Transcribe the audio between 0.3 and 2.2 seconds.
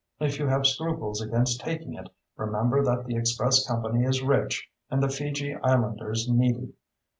you have scruples against taking it